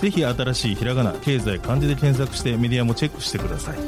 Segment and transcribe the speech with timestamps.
[0.00, 3.78] ぜひ新しいひらがな経済漢字で検索してメディアもチェックしてください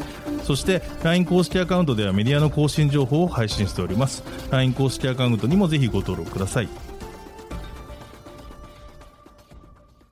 [0.44, 6.68] そして LINE 公式アカウントではメディアの更新情報を配信しております LINE 公式アカウントにもぜひご登録ください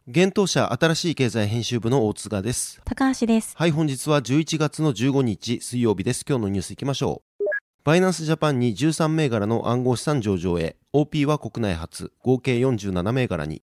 [0.08, 2.80] 現当社新しい経済編集部の大津賀です。
[2.84, 3.56] 高橋です。
[3.56, 6.24] はい、本日は11月の15日水曜日です。
[6.26, 7.44] 今日のニュースいきましょう。
[7.82, 13.62] バイナンスジャパンに13銘柄の暗号資産上場へ、OP は国内初、合計47銘柄に。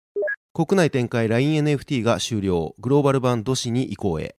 [0.55, 4.35] 国内展開 LINENFT が終了、グローバル版ドシに移行へ。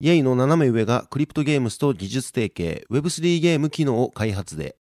[0.00, 0.22] Yay!
[0.22, 4.76] のナナメウエが CryptoGames と技術提携、Web3 ゲーム機能を開発で。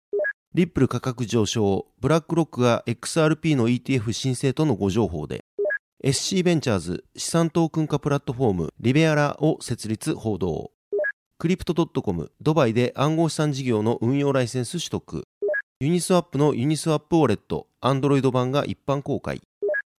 [0.53, 5.43] リップル価格上昇、ブラックロックが XRP の ETF 申請との誤情報で。
[6.03, 10.69] SC ベンチャーズ資産トークン化プラットフォーム Libeara を設立報道。
[11.39, 15.23] Crypto.com ドバイで暗号資産事業の運用ライセンス取得。
[15.79, 19.41] Uniswap の Uniswap ウォレット、アンドロイド版が一般公開。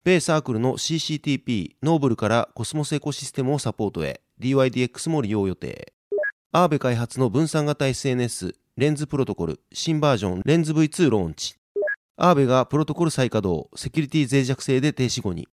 [0.04, 5.94] 米サークルの CCTP、 Noble からコスモスエコシステムをサポートへ、DYDX も利用予定。
[6.54, 11.56] アーベ開発の分散型 SNS、レンズプロトコル、新バージョンレンズ V2 ローンチ。
[12.16, 15.48] アーベがプロトコル再稼働、セキュリティ脆弱性で停止後に。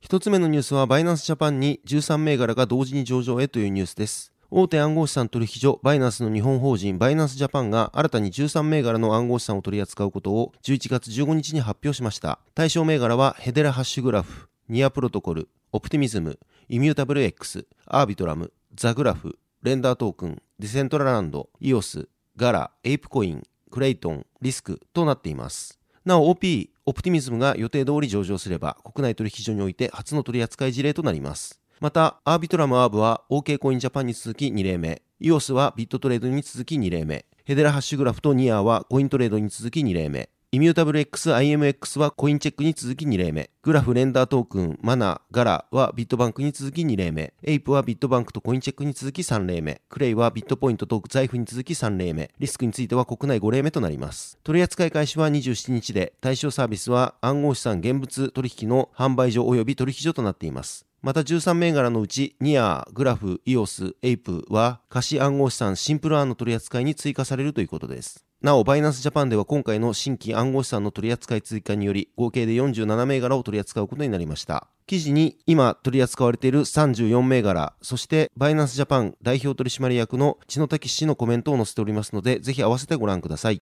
[0.00, 4.33] 一つ目のニュースはバイナンスジャパンに13銘柄が同時に上場へというニュースです。
[4.56, 12.38] 大手暗号資産取引所バイナンスの日本法人バイナンスジャパンが新たに13銘柄の暗号資産を取り扱うことを11月15日に発表しました。
[12.54, 16.38] 対象銘柄はヘデラハッシュグラフ、ニアプロトコル、オプティミズム、
[16.68, 25.80] イミュータブル X、アービトラム、ザグラフ、レンダートークン、ディセントラランド、イオス、ガラ、エイプコイン、クレイトン、リスクとなっています。
[26.04, 31.63] なお OP、オプティミズムが予定通り上場すれば国内取引所において初の取扱い事例となります。
[31.84, 54.38] また、アービトラムアーブは OK コインジャパンに続き2例目、イオスはビットトレードに続き2例目、ヘデラハッシュグラフとニアはコイントレードに続き2例目、イミュータブル X、IMX はコインチェックに続き2例目、グラフ、レンダートークン、マナ、ガラはビットバンクに続き2例目、エイプはビットバンクとコインチェックに続き3例目、クレイはビットポイントと財布に続き3例目、リスクについては国内5例目となります。
[54.42, 60.86] 取扱い開始は27日で、対象サービスは暗号資産現物取引の販売所及び取引所となっています。
[61.04, 68.24] また13銘柄のうち、ニア、グラフ、イオス、エイプは貸し暗号資産シンプル案の取り扱いに追加されるということです。
[68.40, 74.66] なお、バイナンスジャパンでは今回の新規暗号資産の取り扱い追加により、合計で47銘柄を取り扱うことになりました。
[74.86, 83.60] 記事に今取り扱われている34銘柄、そしてバイナンスジャパン代表取締役の千野武氏のコメントを載せておりますので、ぜひ合わせてご覧ください。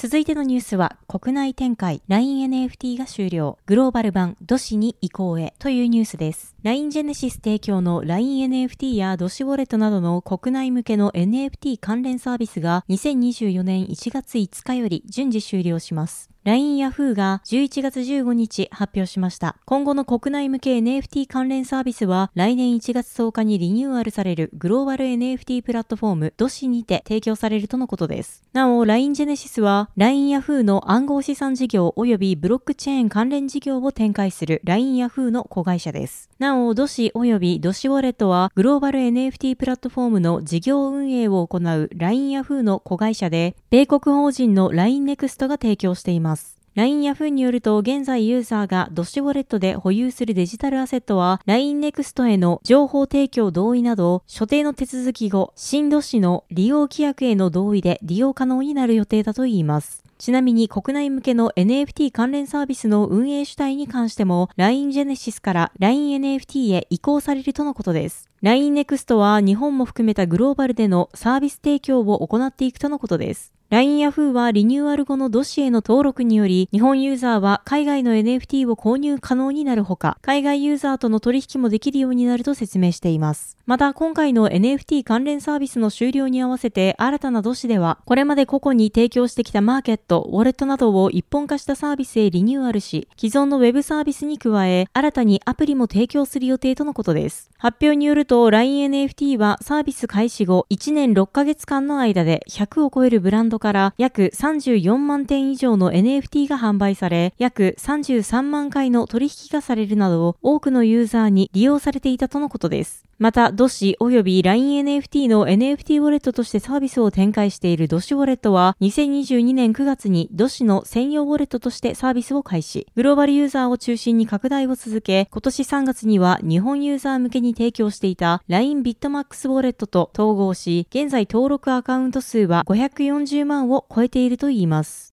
[0.00, 6.54] 続いてのニュースは、国内展開 LINENFT が終了、グローバル版ドシに移行へというニュースです。
[6.62, 16.30] LINE ジェネシス提供の LINENFT やドシウォレットなどの国内向けの NFT 関連サービスが2024年1月5日より順次終了します。
[16.44, 19.56] LINE ヤフーが11月15日発表しました。
[19.66, 28.42] 今後の国内向け NFT 関連サービスは来年1月10日にリニューアルされるグローバル NFT プラットフォームドシにて提供されるとのことです。
[28.54, 36.30] なお、LINE ジェネシスは LINE ヤフーの暗号資産事業及びブロックチェーン関連事業を展開する LINE ヤフーの子会社です。
[36.38, 46.37] なお、ドシ及びドシウォレットはグローバル NFT プラットフォームの事業運営を行う LINE ヤフーの子会社で、米国法人の LINE NEXT が提供しています。
[46.74, 60.08] LINE ヤフーによると、現在ユーザーがドシウォレットで保有するデジタルアセットは、LINE NEXT への情報提供同意など、所定の手続き後、新ドッシの利用規約への同意で利用可能になる予定だといいます。
[60.18, 68.28] ちなみに国内向けの NFT 関連サービスの運営主体に関しても LINE Genesis から LINENFT へ移行されるとのことです。
[68.42, 73.52] LINE NEXT は日本も含めたグローバルでのサービス提供を行っていくとのことです。
[73.70, 83.58] LINE ヤフーはリニューアル後のドシエの登録により、日本ユーザーは海外の NFT を購入可能になるほか、海外ユーザーとの取引もできるようになると説明しています。
[83.66, 97.50] また、今回の NFT 関連サービスの終了に合わせて、新たなドシでは、これまで個々に提供してきたマーケット、ウォレットなどを一本化したサービスへリニューアルし、既存のウェブサービスに加え、新たにアプリも提供する予定とのことです。
[97.58, 113.08] 発表によると、LINENFT はサービス開始後、1年6ヶ月間の間で100を超えるブランドから約34万点以上の NFT が販売され、約33万回の取引がされるなど、多くのユーザーに利用されていたとのことです。
[113.18, 122.86] また、ドシ及び LINENFT の NFT ウォレットとしてサービスを展開しているドシウォレットは、2022年9月にDOSI の専用ウォレットとしてサービスを開始。
[122.94, 135.14] グローバルユーザーを中心に拡大を続け、今年3月には日本ユーザー向けに提供していた LINE BITMAX ウォレットと統合し、現在登録アカウント数は540万を超えているといいます。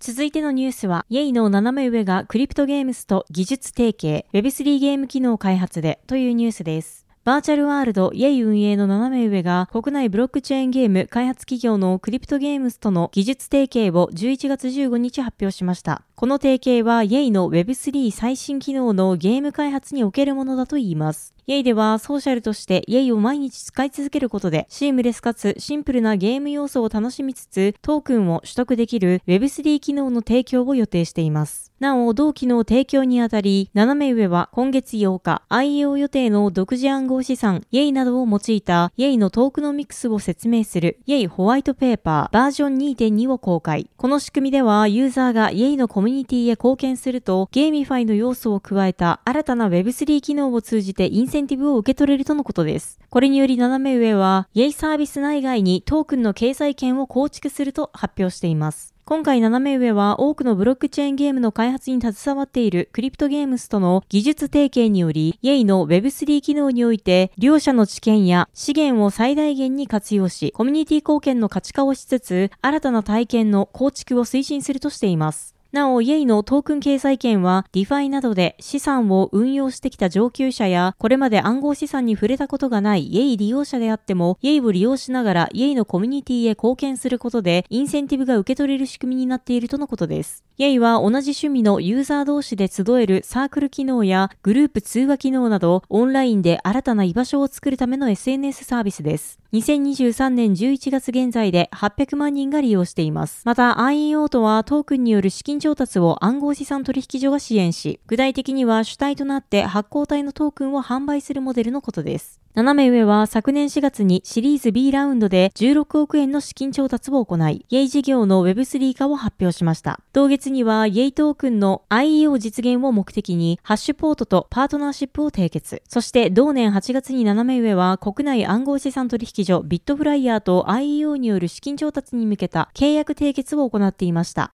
[0.00, 1.32] 続いてのニュースは、 Yay!
[1.32, 7.06] のナナメウエが CryptoGames と技術提携、Web3 ゲーム機能開発でというニュースです。
[7.26, 8.42] バーチャルワールド Yay!
[8.42, 16.02] 運営のナナメウエが国内ブロックチェーンゲーム開発企業の CryptoGames との技術提携を11月15日発表しました。
[16.14, 21.35] この提携はイェイの Web3 最新機能のゲーム開発におけるものだといいます。
[21.48, 21.62] Yay!
[21.62, 23.12] ではソーシャルとして Yay!
[23.12, 31.66] を毎日使い続けることでシームレスかつシンプルなゲーム要素を楽しみつつトークンを取得できる Web3 機能の提供を予定しています。
[31.78, 37.92] なお、同機能提供にあたり、ナナメウエは今月8日、IEO 予定の独自暗号資産、 Yay!
[37.92, 39.18] などを用いた、 Yay!
[39.18, 41.26] のトークノミクスを説明する、 Yay!
[41.26, 43.90] ホワイトペーパーバージョン2.2を公開。
[43.98, 45.76] この仕組みでは、ユーザーが Yay!
[45.76, 52.98] のコミュニティへ貢献すると、 GameFi の要素を加えた新たな Web3 機能を通じてインセセンティブを受け取れるとのことです。
[53.10, 54.72] これによりナナメウエは、 Yay!
[54.72, 58.94] サービス内外にトークンの経済圏を構築すると発表しています。
[59.04, 65.64] 今回ナナメウエは多くのブロックチェーンゲームの開発に携わっている CryptoGames との技術提携により、 Yay!
[65.66, 75.55] の Web3 機能において、両社の知見や資源を最大限に活用し、コミュニティ貢献の価値化をしつつ、新たな体験の構築を推進するとしています。
[75.76, 76.26] なお、 Yay!
[76.26, 83.36] のトークン経済圏は、 DeFi などで資産を運用してきた上級者や、これまで暗号資産に触れたことがない Yay!
[83.36, 84.60] 利用者であっても、 Yay!
[84.60, 85.74] を利用しながら Yay!
[85.74, 90.42] のコミュニティへ貢献することで、インセンティブが受け取れる仕組みになっているとのことです。
[90.56, 90.78] Yay!
[90.78, 99.38] は同じ趣味のユーザー同士で集えるサークル機能やグループ通話機能など、オンラインで新たな居場所を作るための SNS サービスです。
[99.52, 103.42] 2023年11月現在で800万人が利用しています。
[103.44, 112.40] また IEO とはトークンによる資金調達を暗号資産取引所が支援し、具体的には主体となって発行体のトークンを販売するモデルのことです。
[112.54, 120.00] 斜め上は昨年4月にシリーズ B ラウンドで16億円の資金調達を行い、イェイ事業の Web3 化を発表しました。
[120.12, 125.82] 同月にはイェイトークンの IEO 実現を目的にハッシュポートとパートナーシップを締結。
[125.88, 134.55] そして同年8月に斜め上は国内暗号資産取引所ビットフライヤーと IEO による資金調達に向けた契約締結を行っていました。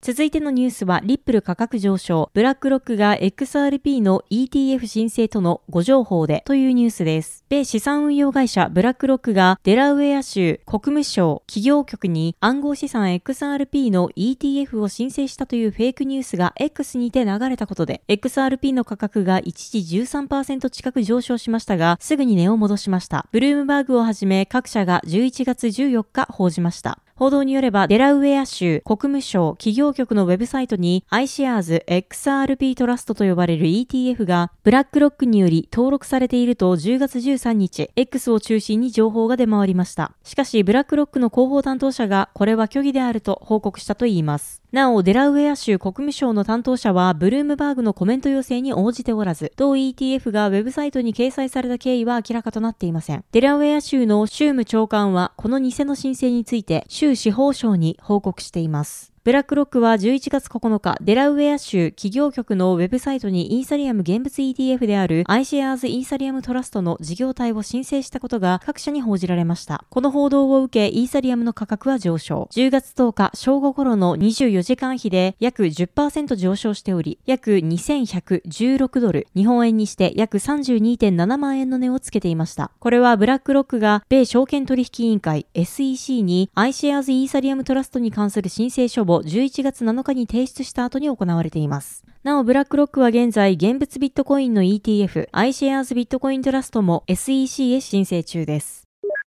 [0.00, 7.44] 続いてのニュースは、リップル価格上昇、ブラックロックが XRP の ETF 申請とのご情報でというニュースです。
[7.48, 23.26] 米資産運用会社ブラックロックがデラウェア州国務省企業局に暗号資産 XRP の ETF を申請したというフェイクニュースが X にて流れたことで、XRP の価格が一時13%近く上昇しましたが、すぐに値を戻しました。
[23.32, 27.00] ブルームバーグをはじめ各社が11月14日報じました。
[27.18, 40.12] 報道によれば、デラウェア州国務省企業局のウェブサイトに iShares XRP トラストと呼ばれる ETF がブラックロックにより登録されていると10月13日、X を中心に情報が出回りました。
[40.22, 44.57] しかし、ブラックロックの広報担当者がこれは虚偽であると報告したといいます。
[44.70, 53.24] なお、デラウェア州国務省の担当者は、ブルームバーグのコメント要請に応じておらず、同 ETF がウェブサイトに掲載された経緯は明らかとなっていません。
[53.32, 59.07] デラウェア州の州務長官は、この偽の申請について、州司法省に報告しています。
[59.24, 69.84] ブラックロックは11月9日、デラウェア州企業局のウェブサイトにイーサリアム現物 ETF である iShares イーサリアムトラストの事業体を申請したことが各社に報じられました。
[69.90, 72.48] この報道を受け、イーサリアムの価格は上昇。
[72.52, 82.70] 10月10日正午頃の24時間比で約10%上昇しており、約2116ドル、日本円にして約32.7万円の値をつけていました。
[82.78, 92.04] これはブラックロックが米証券取引委員会 SEC に iShares イーサリアムトラストに関する申請書を11月7日に提出した後に行われています。
[92.22, 98.87] なお、ブラックロックは現在、現物ビットコインの ETF、iShares ビットコイントラストも SEC へ申請中です。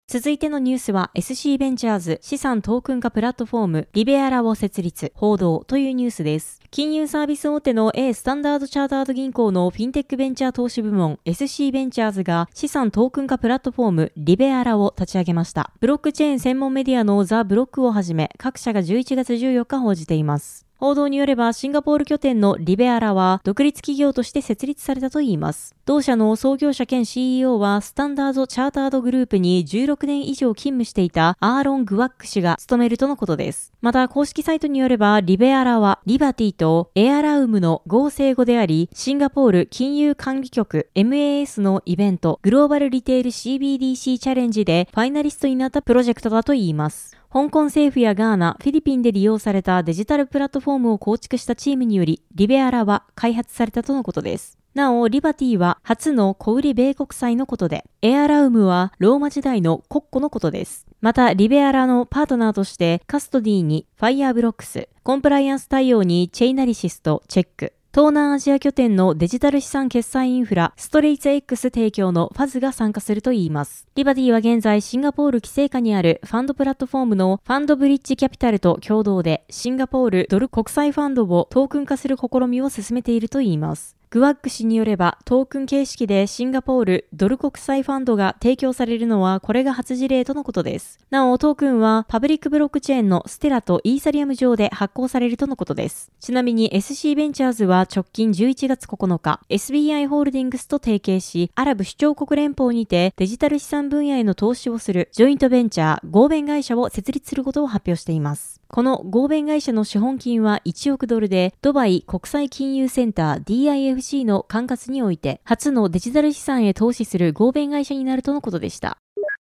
[0.06, 6.60] 続いてのニュースは SC ベンチャーズ資産トークン化プラットフォームリベアラを設立、報道というニュースです。
[6.70, 15.72] 金融サービス大手の A スタンダードチャータード銀行のフィンテックベンチャー投資部門 SC ベンチャーズが資産トークン化プラットフォームリベアラを立ち上げました。
[15.80, 20.63] ブロックチェーン専門メディアのザ・ブロックをはじめ各社が11月14日報じています。
[20.78, 25.74] 報道によればシンガポール拠点のリベアラは独立企業として設立されたといいます。
[25.86, 33.72] 同社の創業者兼 CEO はスタンダードチャータードグループに16年以上勤務していたアーロン・グワック氏が務めるとのことです。
[33.80, 47.16] また公式サイトによればリベアラはリバティとエアラウムの合成語でありシンガポール金融管理局 MAS のイベントグローバルリテール CBDC チャレンジでファイナリストになったプロジェクトだといいます。
[47.34, 54.56] 香港政府やガーナ、フィリピンで利用されたデジタルプラットフォームを構築したチームにより、リベアラは開発されたとのことです。
[54.72, 60.86] なお、リバティは初の小売米国債のことで、エアラウムはローマ時代の国庫のことです。
[61.00, 73.86] また、リベアラのパートナーとして、カストディにファイアーブロックス、コンプライアンス対応にチェイナリシスとチェック、東南アジア拠点のデジタル資産決済インフラ、ストレイツ X 提供のファズが参加するといいます。
[73.94, 83.94] リバティは現在シンガポール規制下にあるファンドプラットフォームのファンドブリッジキャピタルと共同でシンガポールドル国債ファンドをトークン化する試みを進めているといいます。
[84.14, 91.00] グワック氏によれば、トークン形式でシンガポールドル国債ファンドが提供されるのはこれが初事例とのことです。
[91.10, 96.12] なお、トークンはパブリックブロックチェーンのステラとイーサリアム上で発行されるとのことです。
[96.20, 108.60] ちなみに SC ベンチャーズは直近11月9日、SBI ホールディングスと提携し、アラブ首長国連邦にてデジタル資産分野への投資をするジョイントベンチャー合弁会社を設立することを発表しています。
[108.68, 118.98] この合弁会社の資本金は1億ドルで、ドバイ国際金融センター DIFC c の管轄において、初のデジタル資産へ投資する合弁会社になるとのことでした。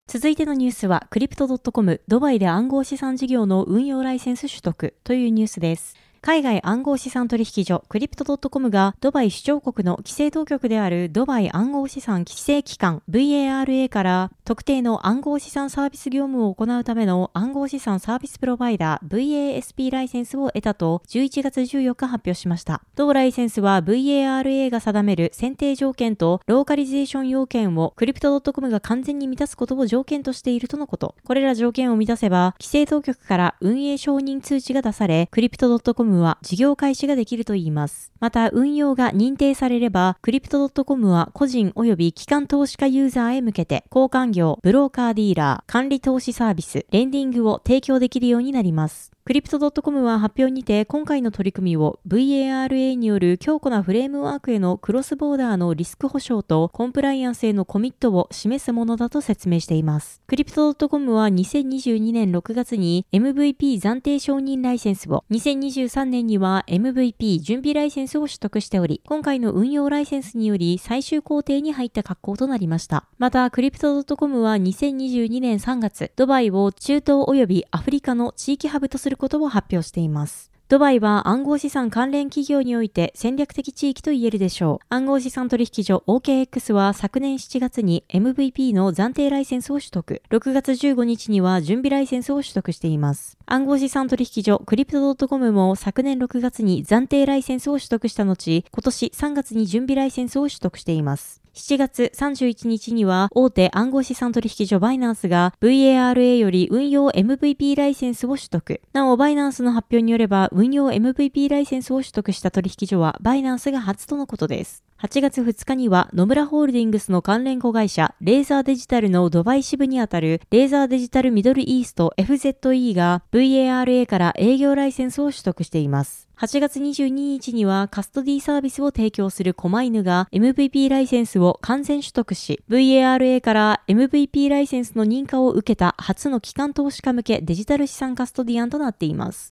[0.07, 5.95] 続いてのニュースは、クリプト .com ドバイで暗号資産事業の運用ライセンス取得というニュースです。
[6.25, 22.81] 海外暗号資産取引所クリプト .com がドバイ首長国の規制当局であるドバイ暗号資産規制機関 VARA から特定の暗号資産サービス業務を行うための暗号資産サービスプロバイダー VASP ライセンスを得たと11月14日発表しました。
[22.95, 31.13] 同ライセンスは VARA が定める選定条件とローカリゼーション要件をクリプト .com が完全に満たすことを条件としているとのこと。
[31.23, 38.11] これら条件を満たせば規制当局から運営承認通知が出されクリプト .com ムは事業開始ができるといいます。
[38.19, 49.14] また、運用が認定されれば、クリプト .com は個人及び機関投資家ユーザーへ向けて、交換業、ブローカーディーラー、管理投資サービス、レンディングを提供できるようになります。
[49.27, 60.21] クリプト .com は発表にて今回の取り組みを VARA による強固なフレームワークへのクロスボーダーのリスク保証とコンプライアンスへのコミットを示すものだと説明しています。
[60.27, 73.05] クリプト .com は2022年6月に MVP 暫定承認ライセンスを、2023年には MVP 準備ライセンスを取得しており、今回の運用ライセンスにより最終工程に入った格好となりました。
[73.17, 80.51] また、クリプト .com は2022年3月、ドバイを中東及びアフリカの地域ハブとするることを発表しています。
[80.67, 84.85] ドバイは暗号資産関連企業において戦略的地域と言えるでしょう。
[84.89, 90.23] 暗号資産取引所 OKX は昨年7月に MVP の暫定ライセンスを取得。
[90.31, 93.37] 6月15日には準備ライセンスを取得しています。
[93.45, 101.44] 暗号資産取引所クリプト .com も昨年6月に暫定ライセンスを取得した後、今年3月に準備ライセンスを取得しています。
[101.55, 108.81] 7月31日には大手暗号資産取引所バイナンスが VARA より運用 MVP ライセンスを取得。
[108.91, 114.83] なお、バイナンスの発表によれば運用 MVP ライセンスを取得した取引所はバイナンスが初とのことです。
[115.01, 126.29] 8月2日には野村ホールディングスの関連子会社レーザーデジタルのドバイ支部にあたるレーザーデジタルミドルイースト FZE が VARA から営業ライセンスを取得しています。
[126.37, 139.53] 8月22日にはカストディサービスを提供するコマイヌが MVP ライセンスを完全取得し、VARA から MVP ライセンスの認可を受けた初の機関投資家向けデジタル資産カストディアンとなっています。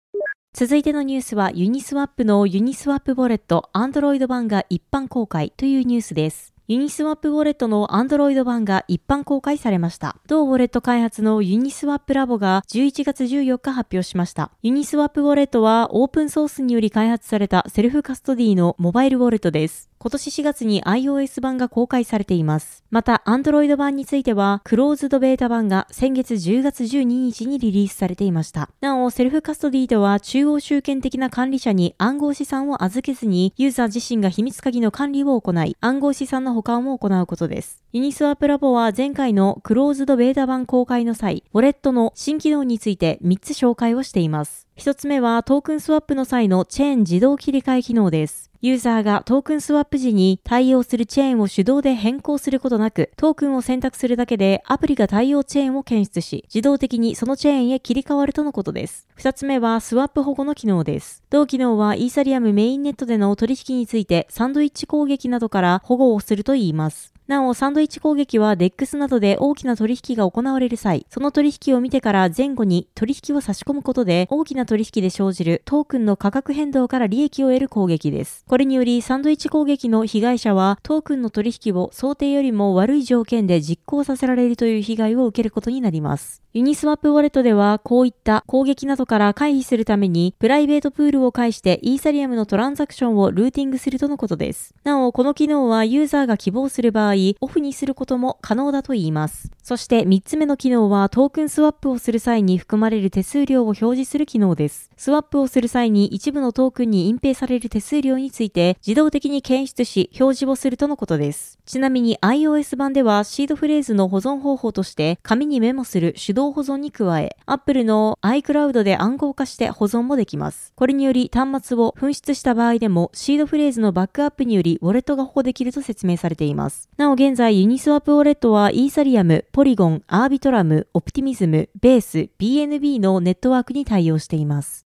[0.53, 6.53] 続いてのニュースはユニスワップのユニスワップウォレット Android 版が一般公開というニュースです。
[6.67, 10.17] ユニスワップウォレットの Android 版が一般公開されました。
[10.27, 14.51] 同ウォレット開発のユニスワップラボが11月14日発表しました。
[14.61, 19.90] ユニスワップウォレットはオープンソースにより開発されたセルフカストディのモバイルウォレットです。
[20.01, 22.83] 今年4月に iOS 版が公開されています。
[22.89, 28.71] また、Android 版については、クローズドベータ版が先月10月12日にリリースされていました。
[28.81, 37.83] なお、セルフカストディとは、中央集権的な管理者に暗号資産を預けずに、ユーザー自身が秘密鍵の管理を行い、暗号資産の保管を行うことです。
[37.93, 44.67] ユニスワップラボは前回のクローズドベータ版公開の際、ウォレットの新機能について3つ紹介をしています。
[44.81, 48.49] 一つ目はトークンスワップの際のチェーン自動切り替え機能です。
[48.61, 59.07] ユーザーがトークンスワップ時に対応するチェーンを手動で変更することなく、トークンを選択するだけでアプリが対応チェーンを検出し、自動的にそのチェーンへ切り替わるとのことです。
[59.13, 61.21] 二つ目はスワップ保護の機能です。
[61.29, 67.10] 同機能はイーサリアムメインネットでの取引についてサンドイッチ攻撃などから保護をするといいます。
[67.27, 78.43] なお、サンドイッチ攻撃は DEX などで大きな取引が行われる際、その取引を見てから前後に取引を差し込むことで大きな取引で生じるトークンの価格変動から利益を得る攻撃です。
[78.47, 86.41] これにより、サンドイッチ攻撃の被害者はトークンの取引を想定よりも悪い条件で実行させられるという被害を受けることになります。
[86.53, 94.75] ユニスワップウォレットでは、こういった攻撃などから回避するために、プライベートプールを介してイーサリアムのトランザクションをルーティングするとのことです。
[94.83, 97.10] なお、この機能はユーザーが希望する場合、
[97.41, 99.51] オフにすることも可能だといいます。
[99.63, 104.89] そして3つ目の機能はトークンスワップをする際に含まれる手数料を表示する機能です。
[104.97, 111.59] スワップをする際に一部のトークンに隠蔽される手数料について自動的に検出し表示をするとのことです。
[111.65, 120.73] ちなみに iOS 版ではシードフレーズの保存方法として紙にメモする手動保存に加え、Apple の iCloud で暗号化して保存もできます。
[120.75, 126.89] これにより端末を紛失した場合でもシードフレーズのバックアップによりウォレットが保護できると説明されています。
[127.01, 134.90] なお現在ユニスワップウォレットはイーサリアム、ポリゴン、アービトラム、オプティミズム、ベース、BNB のネットワークに対応しています。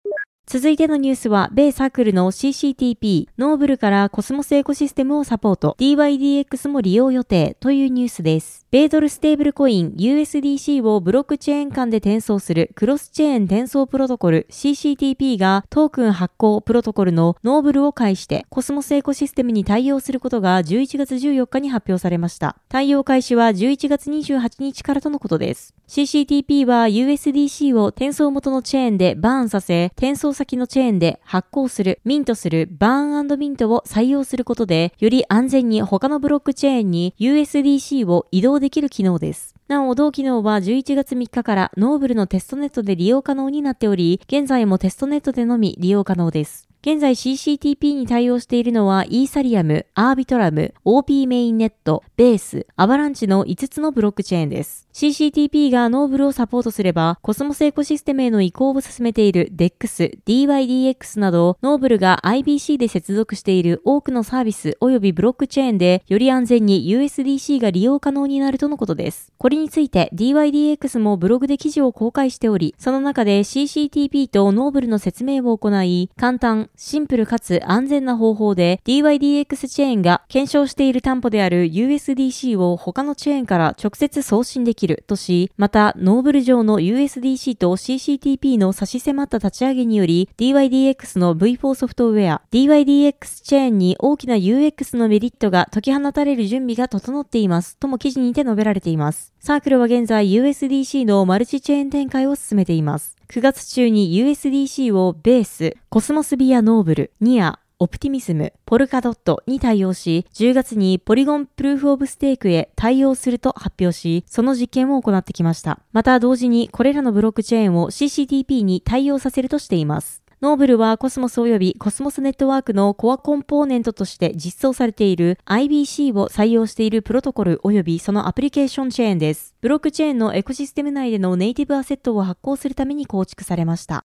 [0.48, 8.66] 続いてのニュースは、米サークルの CCTP、ノーブルからコスモスエコシステムをサポート、DYDX も利用予定というニュースです。
[8.76, 22.58] 米ドルステーブルコイン USDC をブロックチェーン間で転送するクロスチェーン転送プロトコル CCTP がトークン発行プロトコルのノーブルを介してコスモスエコシステムに対応することが11月14日に発表されました。
[22.68, 25.74] 対応開始は11月28日からとのことです。
[25.88, 39.56] CCTP は USDC を転送元のチェーンでバーンさせ、転送先のチェーンで発行する、ミントするバーンミントを採用することで、より安全に他のブロックチェーンに USDC を移動できる機能です。
[39.68, 46.65] なお、同機能は11月3日からノーブルのテストネットで利用可能になっており、現在もテストネットでのみ利用可能です。
[46.86, 54.88] 現在 CCTP に対応しているのはイーサリアム、アービトラム、OP メインネット、ベース、アバランチの5つのブロックチェーンです。
[54.94, 69.34] CCTP がノーブルをサポートすれば、コスモスエコシステムへの移行を進めている DEX、DYDX など、ノーブルが IBC で接続している多くのサービス及びブロックチェーンで、より安全に USDC が利用可能になるとのことです。
[69.40, 91.76] これについて DYDX もブログで記事を公開しており、その中で CCTP とノーブルの説明を行い、簡単、シンプルかつ安全な方法で DYDX チェーンが検証している担保である USDC を他のチェーンから直接送信できるとし、またノーブル上の USDC と CCTP の差し迫った立ち上げにより DYDX の V4
[91.76, 99.34] ソフトウェア DYDX チェーンに大きな UX のメリットが解き放たれる準備が整っていますとも記事にて述べられています。
[99.40, 103.16] サークルは現在 USDC のマルチチェーン展開を進めています。
[103.28, 115.80] 9月中に USDC をベース、コスモスビアノーブル、ニア、オプティミズム、ポルカドットに対応し、10月にポリゴンプルーフオブステークへ対応すると発表し、その実験を行ってきました。
[115.92, 120.25] また同時にこれらのブロックチェーンを CCTP に対応させるとしています。
[120.42, 129.56] ノーブルはコスモス及びコスモスネットワークのコアコンポーネントとして実装されている IBC を採用しているプロトコル及びそのアプリケーションチェーンです。
[129.62, 134.06] ブロックチェーンのエコシステム内でのネイティブアセットを発行するために構築されました。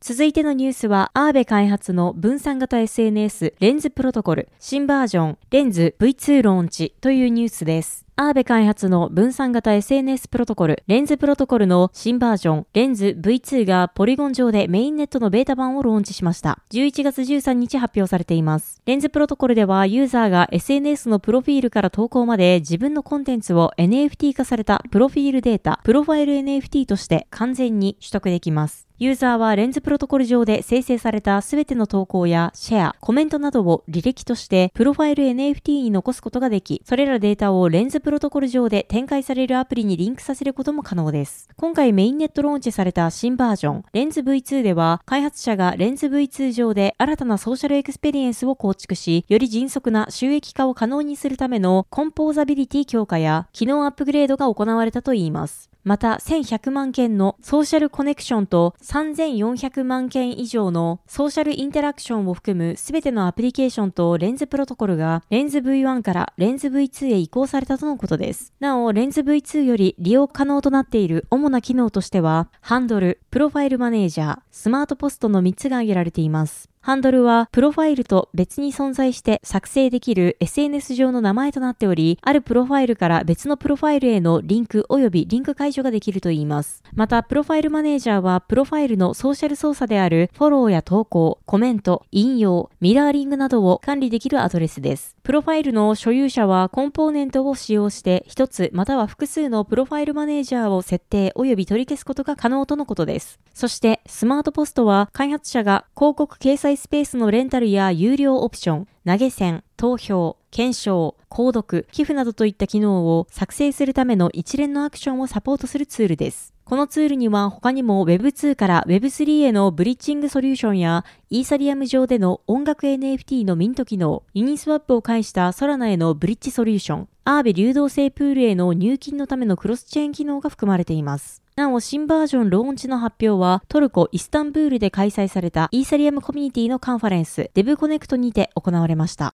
[0.00, 8.03] 続いてのニュースは、アーベ開発の分散型 SNS レンズプロトコル新バージョンレンズ V2 ローンチというニュースです。
[8.16, 16.60] アーベ開発の分散型 SNS プロトコル、レンズプロトコルの新バージョン、レンズ V2 がポリゴン上でメインネットのベータ版をローンチしました。
[16.70, 18.80] 11月13日発表されています。
[18.86, 28.86] レンズプロトコルではユーザーが SNS のプロフィールから投稿まで自分のコンテンツを NFT 化されたプロフィールデータ、プロファイル NFT として完全に取得できます。
[28.96, 41.48] ユーザーはレンズプロトコル上で生成されたすべての投稿やシェア、コメントなどを履歴としてプロファイル NFT に残すことができ、それらデータをレンズプロトコル上で展開されるアプリにリンクさせることも可能です。
[41.56, 55.70] 今回メインネットローンチされた新バージョン、レンズ V2 では、開発者がレンズ V2 上で新たなソーシャルエクスペリエンスを構築し、より迅速な収益化を可能にするためのコンポーザビリティ強化や機能アップグレードが行われたといいます。
[55.84, 68.54] また1100万件のソーシャルコネクションと3400万件以上のソーシャルインタラクションを含むすべてのアプリケーションとレンズプロトコルがレンズ V1 からレンズ V2 へ移行されたとのことです。
[68.60, 76.73] なお、レンズ V2 より利用可能となっている主な機能としては、ハンドル、プロファイルマネージャー、スマートポストの3つが挙げられています。
[76.84, 86.82] ハンドルはプロファイルと別に存在して作成できる SNS 上の名前となっており、あるプロファイルから別のプロファイルへのリンク及びリンク解除ができるといいます。
[86.94, 95.13] また、プロファイルマネージャーはプロファイルのソーシャル操作であるフォローや投稿、コメント、引用、ミラーリングなどを管理できるアドレスです。
[95.24, 103.40] プロファイルの所有者はコンポーネントを使用して一つまたは複数のプロファイルマネージャーを設定及び取り消すことが可能とのことです。
[103.54, 116.53] そして、スマートポストは開発者が広告掲載スペースのレンタルや有料オプション、投げ銭、投票、検証、購読、寄付などといった機能を作成するための一連のアクションをサポートするツールです。
[116.64, 131.42] このツールには他にも Web2 から Web3 へのブリッジングソリューションやイーサリアム上での音楽 NFT のミント機能、ユニスワップを介したソラナへのブリッジソリューション、アーベ流動性プールへの入金のためのクロスチェーン機能が含まれています。
[131.54, 139.34] なお、新バージョンローンチの発表は、トルコ・イスタンブールで開催されたイーサリアムコミュニティのカンファレンス、デブコネクトにて行われました。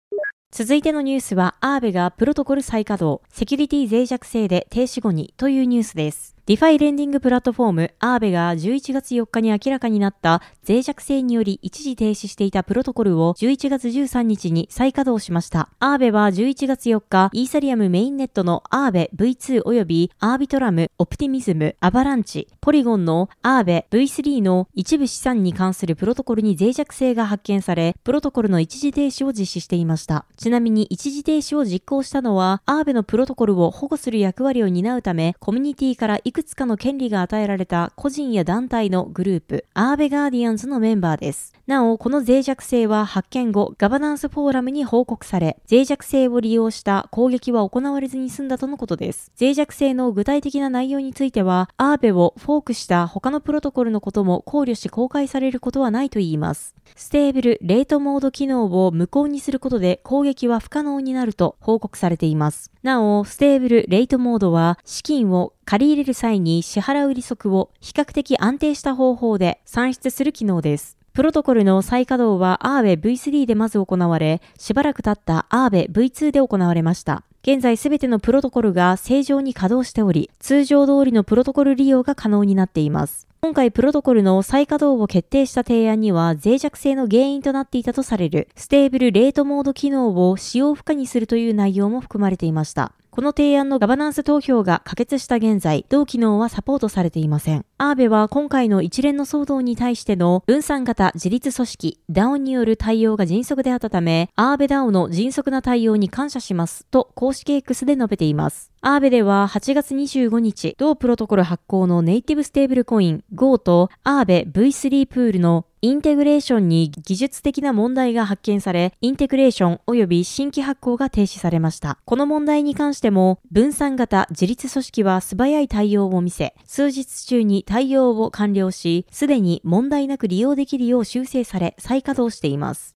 [0.52, 6.35] 続いてのニュースは、アーベがプロトコル再稼働、セキュリティ脆弱性で停止後にというニュースです。
[6.46, 15.70] ディファイレンディングプラットフォームアーベが11月4日に明らかになった脆弱性により一時停止していたプロトコルを11月13日に再稼働しました。
[15.80, 30.26] アーベは11月4日、イーサリアムメインネットのアーベ V2 及びアービトラム、オプティミズム、アバランチ、ポリゴンのアーベ V3 の一部資産に関するプロトコルに脆弱性が発見され、プロトコルの一時停止を実施していました。
[30.36, 41.55] ちなみに一時停止を実行したのは、アーベのプロトコルを保護する役割を担うため、コミュニティからくつかの権利が与えられた個人や団体のグループ、アーベガーディアンズのメンバーです。
[41.66, 49.32] なお、この脆弱性は発見後、ガバナンスフォーラムに報告され、脆弱性を利用した攻撃は行われずに済んだとのことです。
[49.40, 56.76] 脆弱性の具体的な内容については、アーベをフォークした他のプロトコルのことも考慮し公開されることはないと言います。
[56.94, 62.70] ステーブル、レートモード機能を無効にすることで攻撃は不可能になると報告されています。
[62.84, 70.95] なお、ステーブル、レートモードは資金を借り入れる際に支払う利息を比較的安定した方法で算出する機能です。
[71.16, 77.22] プロトコルの再稼働はアーベ V3 でまず行われ、しばらく経ってアーベ V2 で行われました。
[77.40, 83.26] 現在すべてのプロトコルが正常に稼働しており、通常通りのプロトコル利用が可能になっています。
[83.40, 92.92] 今回プロトコルの再稼働を決定した提案には脆弱性の原因となっていたとされるステーブルレートモード機能を使用不可にするという内容も含まれていました。
[93.16, 97.64] この提案のガバナンス投票が可決した現在、同機能はサポートされていません。
[97.78, 108.70] アーベは今回の一連の騒動に対しての分散型自立組織 DAO による対応が迅速であったため、アーベ DAO の迅速な対応に感謝しますと公式 X で述べています。
[108.82, 121.98] アーベでは8月25日、同プロトコル発行のネイティブステーブルコイン GO とアーベ V3 プールのインテグレーションに技術的な問題が発見され、インテグレーション及び新規発行が停止されました。
[122.04, 132.95] この問題に関しても、分散型自立組織は素早い対応を見せ、数日中に対応を完了し、すでに問題なく利用できるよう修正され、再稼働しています。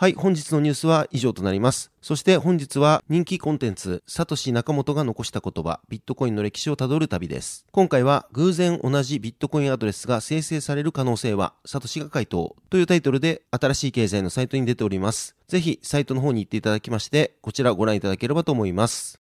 [0.00, 1.90] はい、本日のニュースは以上となります。
[2.02, 7.66] そして本日は人気コンテンツ、サトシナモトが残した言葉、ビットコインの歴史をたどる旅です。
[7.72, 15.34] 今回は偶然同じビットコインアドレスが生成される可能性は、サトシが回答というタイトルで新しい経済のサイトに出ております。
[15.48, 19.18] ぜひサイトの方に行っていただきまして、こちらをご覧いただければと思います。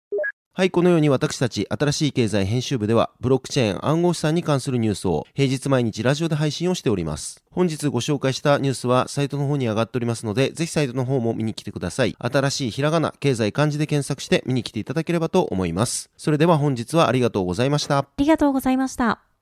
[0.57, 7.43] はい、このように私たち新しい経済編集部では、ブロックチェーン暗号資産に関するニュースを平日毎日ラジオで配信をしております。
[7.51, 12.15] 本日ご紹介したニュースはサイトの方に上がっておりますので、ぜひサイトの方も見に来てください。
[12.21, 16.09] 新しいひらがな、経済漢字で検索して見に来ていただければと思います。
[16.17, 17.99] それでは本日はありがとうございました。
[17.99, 19.34] ありがとうございました。